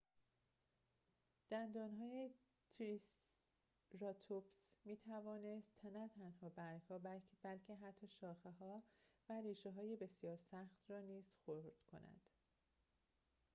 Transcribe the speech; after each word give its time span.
دندانهای 1.51 2.29
تریسراتوپس 2.77 4.49
می‌توانست 4.85 5.69
نه 5.83 6.09
تنها 6.15 6.49
برگ‌ها 6.49 6.99
بلکه 7.43 7.75
حتی 7.75 8.07
شاخه‌ها 8.07 8.83
و 9.29 9.33
ربشه‌های 9.33 9.95
بسیار 9.95 10.37
سخت 10.51 10.85
را 10.91 10.99
نیز 11.01 11.25
خرد 11.45 11.73
کند 11.91 12.21